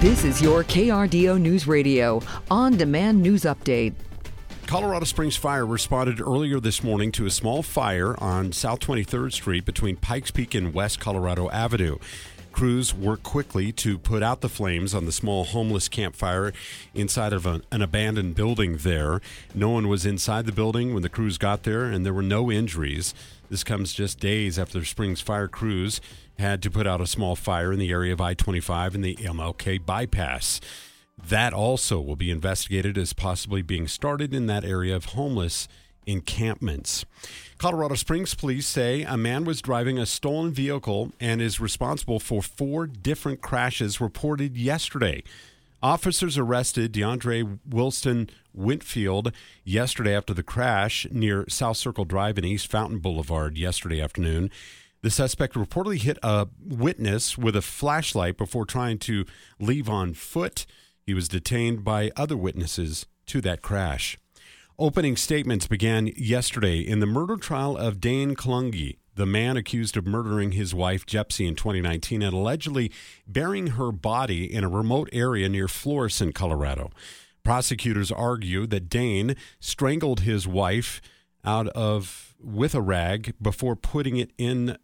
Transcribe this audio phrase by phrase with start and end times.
[0.00, 3.92] This is your KRDO News Radio on demand news update.
[4.66, 9.66] Colorado Springs Fire responded earlier this morning to a small fire on South 23rd Street
[9.66, 11.98] between Pikes Peak and West Colorado Avenue.
[12.52, 16.52] Crews worked quickly to put out the flames on the small homeless campfire
[16.94, 19.20] inside of an, an, abandoned building there.
[19.54, 22.50] No one was inside the building when the crews got there, and there were no
[22.50, 23.14] injuries.
[23.48, 26.00] This comes just days after Springs fire crews
[26.38, 29.16] had to put out a small fire in the area of I 25 and the
[29.16, 30.60] MLK bypass.
[31.28, 35.68] That also will be investigated as possibly being started in that area of homeless
[36.06, 37.04] encampments.
[37.58, 42.42] Colorado Springs police say a man was driving a stolen vehicle and is responsible for
[42.42, 45.22] four different crashes reported yesterday.
[45.82, 49.32] Officers arrested DeAndre Wilson Whitfield
[49.64, 54.50] yesterday after the crash near South Circle Drive and East Fountain Boulevard yesterday afternoon.
[55.02, 59.24] The suspect reportedly hit a witness with a flashlight before trying to
[59.58, 60.66] leave on foot.
[61.06, 64.18] He was detained by other witnesses to that crash.
[64.80, 70.06] Opening statements began yesterday in the murder trial of Dane Klunge, the man accused of
[70.06, 72.90] murdering his wife Jepsy in 2019 and allegedly
[73.26, 76.90] burying her body in a remote area near Florissant, Colorado.
[77.44, 81.02] Prosecutors argue that Dane strangled his wife
[81.44, 84.78] out of with a rag before putting it in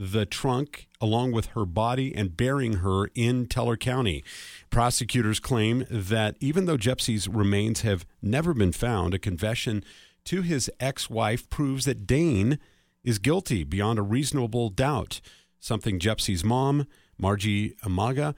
[0.00, 4.22] the trunk along with her body and burying her in Teller County.
[4.70, 9.82] Prosecutors claim that even though Jepsy's remains have never been found, a confession
[10.24, 12.60] to his ex wife proves that Dane
[13.02, 15.20] is guilty beyond a reasonable doubt,
[15.58, 16.86] something Jepsy's mom,
[17.18, 18.36] Margie Amaga,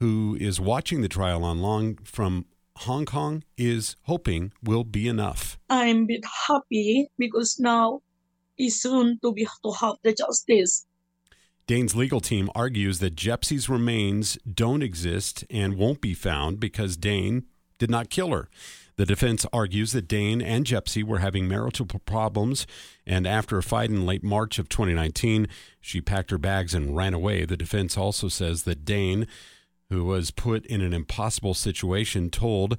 [0.00, 2.44] who is watching the trial online from
[2.80, 5.58] Hong Kong, is hoping will be enough.
[5.70, 8.02] I'm a bit happy because now
[8.58, 10.86] it's soon to be to have the justice.
[11.68, 17.44] Dane's legal team argues that Jepsy's remains don't exist and won't be found because Dane
[17.76, 18.48] did not kill her.
[18.96, 22.66] The defense argues that Dane and Jepsy were having marital problems,
[23.06, 25.46] and after a fight in late March of 2019,
[25.78, 27.44] she packed her bags and ran away.
[27.44, 29.26] The defense also says that Dane,
[29.90, 32.78] who was put in an impossible situation, told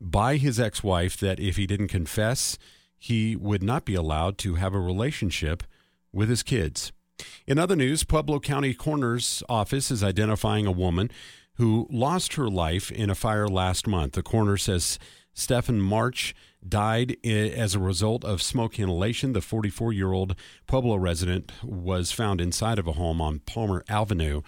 [0.00, 2.56] by his ex wife that if he didn't confess,
[2.96, 5.64] he would not be allowed to have a relationship
[6.12, 6.92] with his kids.
[7.46, 11.10] In other news, Pueblo County Coroner's Office is identifying a woman
[11.54, 14.12] who lost her life in a fire last month.
[14.12, 14.98] The coroner says
[15.32, 16.34] Stephen March
[16.66, 19.32] died as a result of smoke inhalation.
[19.32, 20.36] The 44 year old
[20.66, 24.42] Pueblo resident was found inside of a home on Palmer Avenue.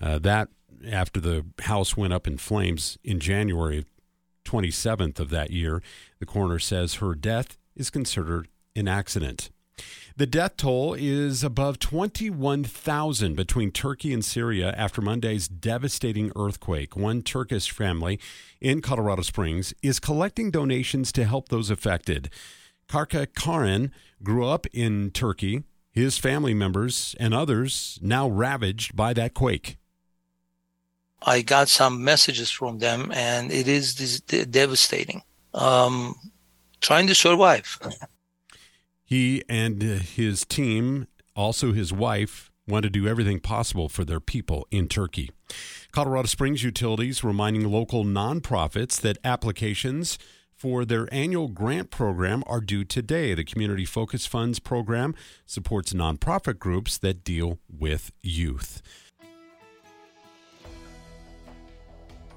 [0.00, 0.48] Uh, that
[0.90, 3.84] after the house went up in flames in January
[4.44, 5.82] 27th of that year.
[6.18, 9.50] The coroner says her death is considered an accident.
[10.16, 16.96] The death toll is above 21,000 between Turkey and Syria after Monday's devastating earthquake.
[16.96, 18.20] One Turkish family
[18.60, 22.28] in Colorado Springs is collecting donations to help those affected.
[22.88, 23.92] Karka Karan
[24.22, 25.62] grew up in Turkey.
[25.90, 29.78] His family members and others now ravaged by that quake.
[31.22, 35.22] I got some messages from them, and it is devastating.
[35.52, 36.14] Um,
[36.80, 37.78] trying to survive.
[39.10, 44.68] He and his team, also his wife, want to do everything possible for their people
[44.70, 45.32] in Turkey.
[45.90, 50.16] Colorado Springs Utilities reminding local nonprofits that applications
[50.54, 53.34] for their annual grant program are due today.
[53.34, 58.80] The Community Focus Funds program supports nonprofit groups that deal with youth.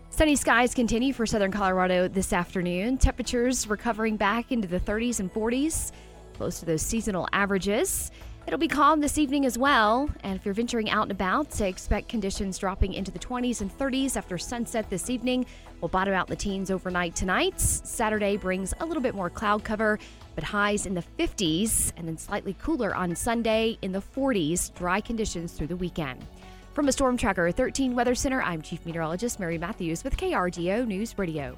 [0.10, 2.98] Sunny skies continue for southern Colorado this afternoon.
[2.98, 5.92] Temperatures recovering back into the 30s and 40s
[6.34, 8.12] close to those seasonal averages.
[8.46, 12.10] It'll be calm this evening as well, and if you're venturing out and about, expect
[12.10, 15.46] conditions dropping into the 20s and 30s after sunset this evening.
[15.80, 17.60] We'll bottom out the teens overnight tonight.
[17.60, 19.98] Saturday brings a little bit more cloud cover,
[20.36, 24.74] but highs in the 50s, and then slightly cooler on Sunday in the 40s.
[24.76, 26.26] Dry conditions through the weekend.
[26.74, 31.18] From a Storm Tracker 13 Weather Center, I'm Chief Meteorologist Mary Matthews with KRDO News
[31.18, 31.58] Radio.